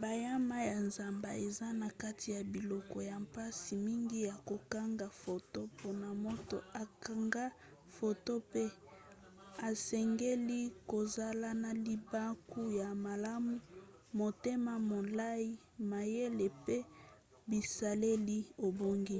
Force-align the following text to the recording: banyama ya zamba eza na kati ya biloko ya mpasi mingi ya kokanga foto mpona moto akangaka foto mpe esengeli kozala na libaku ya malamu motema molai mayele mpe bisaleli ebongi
banyama 0.00 0.56
ya 0.70 0.78
zamba 0.94 1.30
eza 1.48 1.66
na 1.80 1.88
kati 2.02 2.26
ya 2.36 2.42
biloko 2.52 2.96
ya 3.10 3.16
mpasi 3.26 3.72
mingi 3.86 4.18
ya 4.28 4.34
kokanga 4.48 5.06
foto 5.22 5.58
mpona 5.74 6.08
moto 6.24 6.56
akangaka 6.82 7.56
foto 7.96 8.32
mpe 8.46 8.64
esengeli 9.68 10.60
kozala 10.90 11.48
na 11.62 11.70
libaku 11.86 12.60
ya 12.80 12.88
malamu 13.06 13.54
motema 14.18 14.72
molai 14.90 15.48
mayele 15.90 16.46
mpe 16.58 16.76
bisaleli 17.48 18.38
ebongi 18.66 19.18